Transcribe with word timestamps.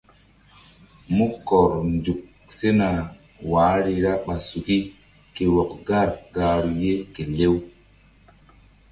Mu 1.15 1.25
kɔr 1.47 1.71
nzuk 1.93 2.21
sena 2.57 2.89
wahri 3.51 3.93
ra 4.05 4.13
ɓa 4.25 4.35
suki 4.49 4.79
ke 5.35 5.43
wɔk 5.55 5.71
gar 5.87 6.09
gahru 6.35 6.71
ye 6.83 6.93
ke 7.13 7.23
lew. 7.37 7.55